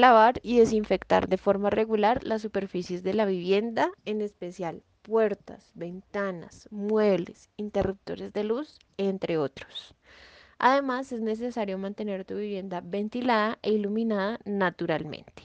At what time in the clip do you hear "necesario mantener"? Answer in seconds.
11.20-12.24